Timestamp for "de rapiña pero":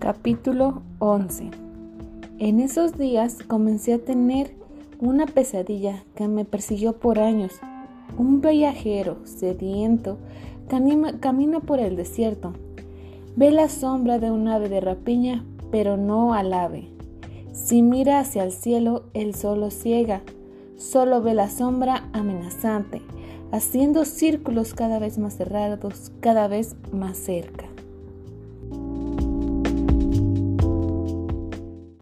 14.70-15.98